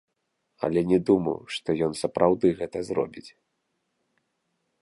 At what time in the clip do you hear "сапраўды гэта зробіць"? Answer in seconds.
2.01-3.27